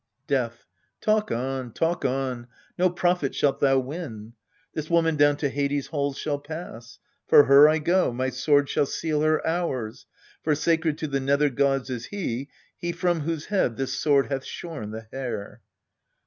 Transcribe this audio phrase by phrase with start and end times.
[0.25, 0.65] Death.
[0.99, 4.33] Talk on, talk on: no profit shalt thou win.
[4.73, 6.97] This woman down to Hades' halls shall pass.
[7.27, 10.07] For her I go: my sword shall seal her ours:
[10.41, 14.43] For sacred to the nether gods is he, He from whose head this sword hath
[14.43, 15.61] shorn the hair.